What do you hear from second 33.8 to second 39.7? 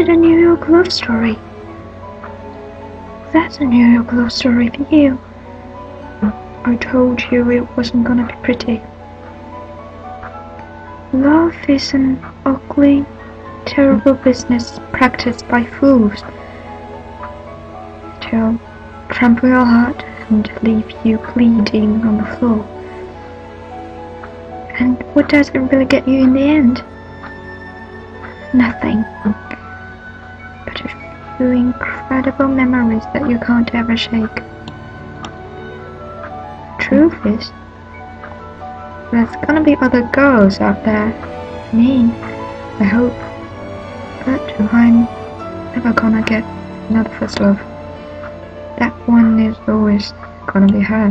shake. Truth is, there's gonna